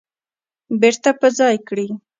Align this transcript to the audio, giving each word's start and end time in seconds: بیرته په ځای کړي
بیرته 0.79 1.11
په 1.19 1.27
ځای 1.37 1.55
کړي 1.67 1.87